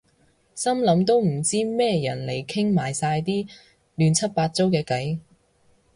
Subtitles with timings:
[0.55, 3.47] 心諗都唔知咩人嚟傾埋晒啲
[3.95, 5.19] 亂七八糟嘅偈